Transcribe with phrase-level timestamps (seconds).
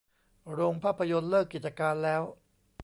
[0.53, 2.21] โรงภาพยนตร์เลิกกิจการแล้ว